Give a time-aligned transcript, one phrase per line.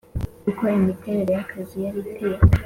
[0.49, 2.39] Uko imiterere y’akazi yari iteye